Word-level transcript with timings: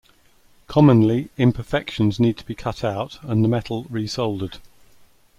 Commonly, 0.65 1.29
imperfections 1.37 2.19
need 2.19 2.35
to 2.39 2.43
be 2.47 2.55
cut 2.55 2.83
out, 2.83 3.19
and 3.21 3.43
the 3.43 3.47
metal 3.47 3.85
re-soldered. 3.87 4.57